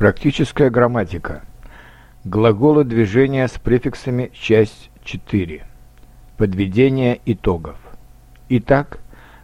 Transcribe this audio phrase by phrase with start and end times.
[0.00, 1.42] Практическая грамматика.
[2.24, 5.66] Глаголы движения с префиксами часть 4.
[6.38, 7.76] Подведение итогов.
[8.48, 9.00] Итак,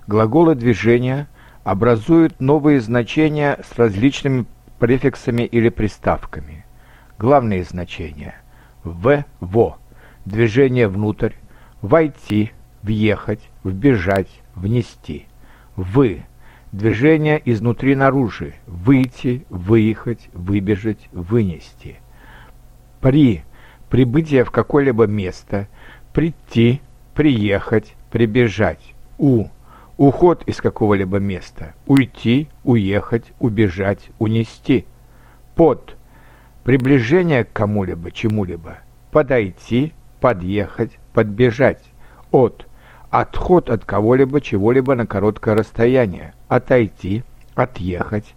[0.06, 1.28] глаголы движения
[1.62, 4.46] образуют новые значения с различными
[4.78, 6.64] префиксами или приставками.
[7.18, 8.36] Главные значения.
[8.82, 9.76] В, во.
[10.24, 11.34] Движение внутрь.
[11.82, 12.52] Войти,
[12.82, 15.26] въехать, вбежать, внести.
[15.76, 16.24] Вы
[16.72, 18.52] Движение изнутри наружу.
[18.66, 21.96] Выйти, выехать, выбежать, вынести.
[23.00, 23.42] При.
[23.88, 25.68] Прибытие в какое-либо место.
[26.12, 26.80] Прийти,
[27.14, 28.94] приехать, прибежать.
[29.16, 29.46] У.
[29.96, 31.74] Уход из какого-либо места.
[31.86, 34.86] Уйти, уехать, убежать, унести.
[35.54, 35.96] Под.
[36.64, 38.78] Приближение к кому-либо, чему-либо.
[39.12, 41.82] Подойти, подъехать, подбежать.
[42.32, 42.66] От
[43.10, 47.24] отход от кого-либо, чего-либо на короткое расстояние, отойти,
[47.54, 48.34] отъехать.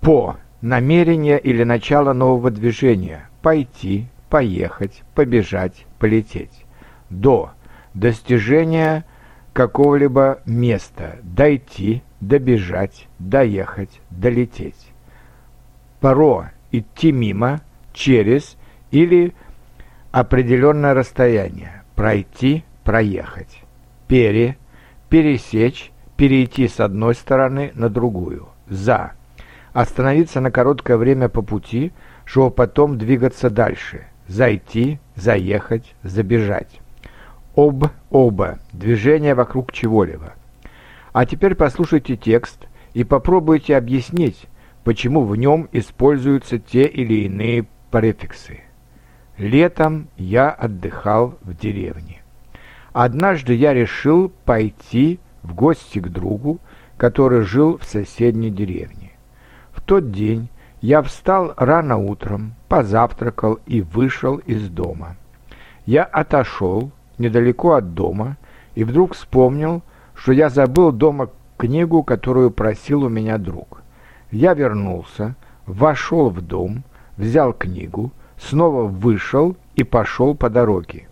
[0.00, 6.64] По намерение или начало нового движения, пойти, поехать, побежать, полететь.
[7.08, 7.52] До
[7.94, 9.04] достижения
[9.52, 14.92] какого-либо места, дойти, добежать, доехать, долететь.
[16.00, 17.60] Про идти мимо,
[17.92, 18.56] через
[18.90, 19.34] или
[20.12, 23.62] определенное расстояние, пройти, проехать.
[24.06, 24.56] Пере–
[25.10, 25.90] пересечь,
[26.20, 28.50] перейти с одной стороны на другую.
[28.68, 29.12] За–
[29.72, 31.92] остановиться на короткое время по пути,
[32.26, 34.06] чтобы потом двигаться дальше.
[34.28, 36.82] Зайти, заехать, забежать.
[37.56, 40.34] Об, оба– движение вокруг чего-либо.
[41.14, 44.44] А теперь послушайте текст и попробуйте объяснить,
[44.84, 48.60] почему в нем используются те или иные префиксы.
[49.38, 52.20] Летом я отдыхал в деревне.
[52.92, 56.58] Однажды я решил пойти в гости к другу,
[56.96, 59.12] который жил в соседней деревне.
[59.72, 60.48] В тот день
[60.80, 65.16] я встал рано утром, позавтракал и вышел из дома.
[65.86, 68.36] Я отошел недалеко от дома
[68.74, 69.82] и вдруг вспомнил,
[70.14, 73.82] что я забыл дома книгу, которую просил у меня друг.
[74.30, 75.34] Я вернулся,
[75.66, 76.84] вошел в дом,
[77.16, 81.08] взял книгу, снова вышел и пошел по дороге.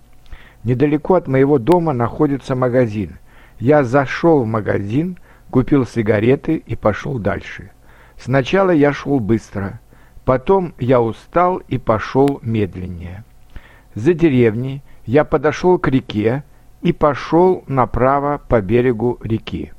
[0.64, 3.18] Недалеко от моего дома находится магазин.
[3.58, 5.18] Я зашел в магазин,
[5.50, 7.70] купил сигареты и пошел дальше.
[8.16, 9.80] Сначала я шел быстро,
[10.24, 13.24] потом я устал и пошел медленнее.
[13.94, 16.44] За деревней я подошел к реке
[16.82, 19.72] и пошел направо по берегу реки.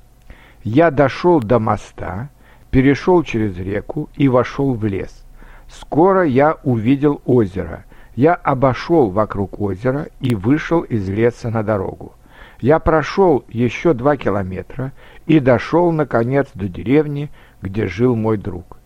[0.63, 2.29] Я дошел до моста,
[2.71, 5.25] перешел через реку и вошел в лес.
[5.67, 7.85] Скоро я увидел озеро–
[8.19, 12.15] я обошел вокруг озера и вышел из леса на дорогу.
[12.59, 14.91] Я прошел еще два километра
[15.25, 17.29] и дошел, наконец, до деревни,
[17.61, 18.77] где жил мой друг.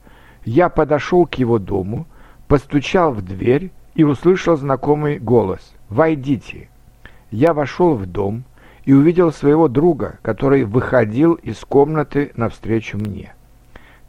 [0.46, 2.06] Я подошел к его дому,
[2.48, 6.70] постучал в дверь и услышал знакомый голос «Войдите».
[7.32, 8.44] Я вошел в дом
[8.86, 13.34] и увидел своего друга, который выходил из комнаты навстречу мне.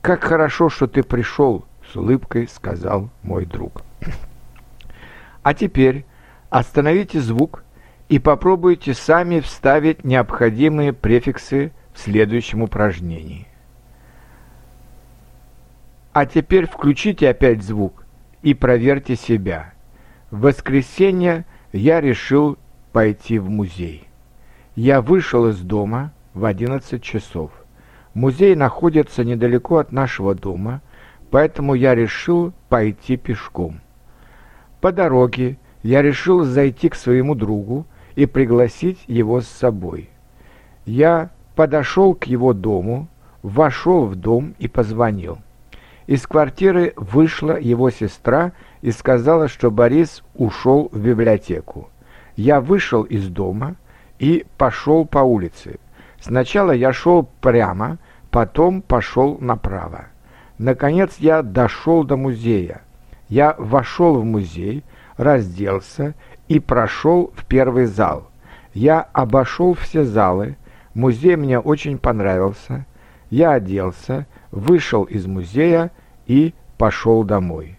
[0.02, 3.82] «Как хорошо, что ты пришел»,— с улыбкой сказал мой друг.
[5.42, 6.06] А теперь
[6.48, 7.63] остановите звук
[8.08, 13.46] и попробуйте сами вставить необходимые префиксы в следующем упражнении.
[16.12, 18.04] А теперь включите опять звук
[18.42, 19.72] и проверьте себя.
[20.30, 22.58] В воскресенье я решил
[22.92, 24.06] пойти в музей.
[24.76, 27.50] Я вышел из дома в 11 часов.
[28.12, 30.82] Музей находится недалеко от нашего дома,
[31.30, 33.80] поэтому я решил пойти пешком.
[34.80, 40.08] По дороге я решил зайти к своему другу и пригласить его с собой.
[40.84, 43.08] Я подошел к его дому,
[43.42, 45.38] вошел в дом и позвонил.
[46.06, 48.52] Из квартиры вышла его сестра
[48.82, 51.88] и сказала, что Борис ушел в библиотеку.
[52.36, 53.76] Я вышел из дома
[54.18, 55.78] и пошел по улице.
[56.20, 57.98] Сначала я шел прямо,
[58.30, 60.06] потом пошел направо.
[60.58, 62.82] Наконец я дошел до музея.
[63.28, 64.84] Я вошел в музей,
[65.16, 66.14] разделся
[66.48, 68.30] и прошел в первый зал.
[68.72, 70.56] Я обошел все залы,
[70.94, 72.86] музей мне очень понравился.
[73.30, 75.90] Я оделся, вышел из музея
[76.26, 77.78] и пошел домой.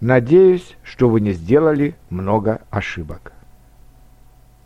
[0.00, 3.32] Надеюсь, что вы не сделали много ошибок.